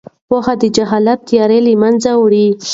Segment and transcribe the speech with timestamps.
[0.27, 2.47] پوهه د جهالت تیاره له منځه وړي.